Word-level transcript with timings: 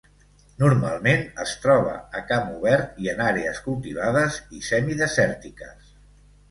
Normalment 0.61 1.21
es 1.43 1.53
troba 1.65 1.93
a 2.21 2.23
camp 2.33 2.49
obert 2.55 2.99
i 3.05 3.13
en 3.15 3.23
àrees 3.29 3.63
cultivades 3.69 4.43
i 4.61 4.67
semidesèrtiques. 4.71 5.97